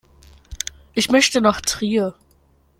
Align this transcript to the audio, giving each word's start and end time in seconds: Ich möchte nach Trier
Ich 0.95 1.11
möchte 1.11 1.41
nach 1.41 1.61
Trier 1.61 2.15